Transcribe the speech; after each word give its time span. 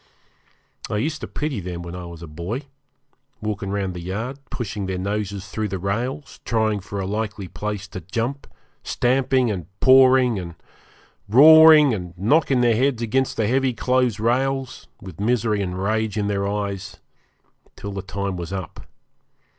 I 0.89 0.97
used 0.97 1.21
to 1.21 1.27
pity 1.27 1.59
them 1.59 1.83
when 1.83 1.95
I 1.95 2.05
was 2.05 2.23
a 2.23 2.27
boy, 2.27 2.63
walking 3.39 3.69
round 3.69 3.93
the 3.93 3.99
yard, 4.01 4.39
pushing 4.49 4.87
their 4.87 4.97
noses 4.97 5.47
through 5.49 5.67
the 5.67 5.77
rails, 5.77 6.39
trying 6.43 6.79
for 6.79 6.99
a 6.99 7.05
likely 7.05 7.47
place 7.47 7.87
to 7.89 8.01
jump, 8.01 8.47
stamping 8.81 9.51
and 9.51 9.67
pawing 9.79 10.39
and 10.39 10.55
roaring 11.29 11.93
and 11.93 12.17
knocking 12.17 12.61
their 12.61 12.75
heads 12.75 13.03
against 13.03 13.37
the 13.37 13.45
heavy 13.45 13.73
close 13.73 14.19
rails, 14.19 14.87
with 14.99 15.19
misery 15.19 15.61
and 15.61 15.77
rage 15.83 16.17
in 16.17 16.25
their 16.25 16.47
eyes, 16.47 16.97
till 17.75 17.91
their 17.91 18.01
time 18.01 18.35
was 18.37 18.51
up. 18.51 18.87